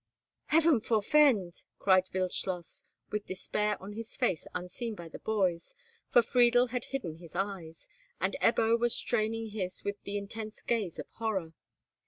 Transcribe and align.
"Heaven 0.47 0.81
forefend!" 0.81 1.61
cried 1.77 2.09
Wildschloss, 2.11 2.85
with 3.11 3.27
despair 3.27 3.79
on 3.79 3.93
his 3.93 4.15
face 4.17 4.47
unseen 4.55 4.95
by 4.95 5.09
the 5.09 5.19
boys, 5.19 5.75
for 6.09 6.23
Friedel 6.23 6.69
had 6.69 6.85
hidden 6.85 7.17
his 7.17 7.35
eyes, 7.35 7.87
and 8.19 8.35
Ebbo 8.41 8.79
was 8.79 8.95
straining 8.95 9.49
his 9.51 9.83
with 9.83 10.01
the 10.01 10.17
intense 10.17 10.63
gaze 10.63 10.97
of 10.97 11.07
horror. 11.11 11.53